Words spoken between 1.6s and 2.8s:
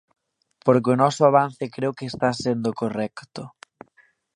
creo que está sendo